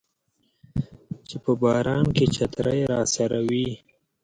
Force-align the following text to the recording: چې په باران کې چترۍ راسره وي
چې 1.27 1.35
په 1.43 1.51
باران 1.61 2.05
کې 2.15 2.25
چترۍ 2.35 2.79
راسره 2.91 3.39
وي 3.49 3.67